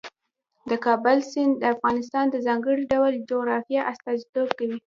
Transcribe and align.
د 0.69 0.71
کابل 0.85 1.17
سیند 1.31 1.53
د 1.57 1.63
افغانستان 1.75 2.25
د 2.29 2.35
ځانګړي 2.47 2.83
ډول 2.91 3.13
جغرافیه 3.29 3.81
استازیتوب 3.91 4.49
کوي. 4.59 4.77